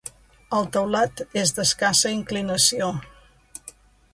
El 0.59 0.63
teulat 0.77 1.21
és 1.41 1.53
d'escassa 1.57 2.15
inclinació. 2.15 2.89